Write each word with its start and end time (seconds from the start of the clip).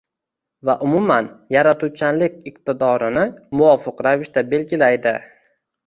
va 0.69 0.75
umuman 0.87 1.27
yaratuvchanlik 1.57 2.41
iqtidorini 2.55 3.29
muvofiq 3.63 4.05
ravishda 4.11 4.49
belgilaydi 4.59 5.19